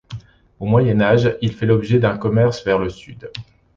[0.59, 3.29] Au Moyen-Âge, il fait l'objet d'un commerce vers le Sud.